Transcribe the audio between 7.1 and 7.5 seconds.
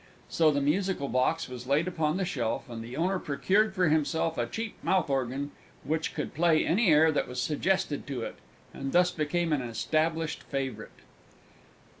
that was